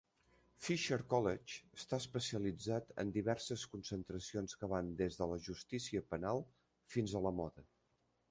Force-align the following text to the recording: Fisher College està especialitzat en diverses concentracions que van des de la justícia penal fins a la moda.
Fisher 0.67 0.97
College 1.09 1.57
està 1.79 1.97
especialitzat 2.03 2.89
en 3.03 3.11
diverses 3.17 3.65
concentracions 3.75 4.57
que 4.61 4.69
van 4.73 4.89
des 5.03 5.17
de 5.21 5.27
la 5.33 5.39
justícia 5.49 6.03
penal 6.15 6.41
fins 6.95 7.13
a 7.13 7.21
la 7.27 7.33
moda. 7.43 7.67